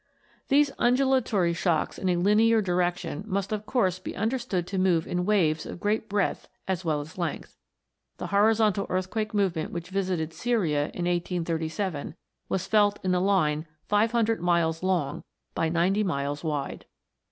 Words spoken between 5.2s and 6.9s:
waves of great breadth as